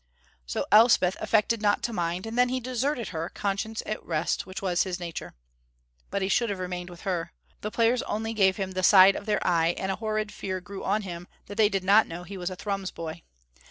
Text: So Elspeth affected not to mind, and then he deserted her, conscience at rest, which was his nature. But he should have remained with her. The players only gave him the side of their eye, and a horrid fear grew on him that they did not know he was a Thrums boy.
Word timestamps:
So 0.47 0.65
Elspeth 0.71 1.15
affected 1.19 1.61
not 1.61 1.83
to 1.83 1.93
mind, 1.93 2.25
and 2.25 2.35
then 2.35 2.49
he 2.49 2.59
deserted 2.59 3.09
her, 3.09 3.29
conscience 3.29 3.83
at 3.85 4.03
rest, 4.03 4.47
which 4.47 4.59
was 4.59 4.81
his 4.81 4.99
nature. 4.99 5.35
But 6.09 6.23
he 6.23 6.27
should 6.27 6.49
have 6.49 6.57
remained 6.57 6.89
with 6.89 7.01
her. 7.01 7.33
The 7.61 7.69
players 7.69 8.01
only 8.01 8.33
gave 8.33 8.57
him 8.57 8.71
the 8.71 8.81
side 8.81 9.15
of 9.15 9.27
their 9.27 9.45
eye, 9.45 9.75
and 9.77 9.91
a 9.91 9.97
horrid 9.97 10.31
fear 10.31 10.59
grew 10.59 10.83
on 10.83 11.03
him 11.03 11.27
that 11.45 11.57
they 11.57 11.69
did 11.69 11.83
not 11.83 12.07
know 12.07 12.23
he 12.23 12.35
was 12.35 12.49
a 12.49 12.55
Thrums 12.55 12.89
boy. 12.89 13.21